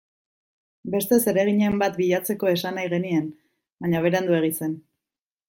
[0.95, 3.29] Beste zereginen bat bilatzeko esan nahi genien,
[3.85, 4.77] baina Beranduegi zen.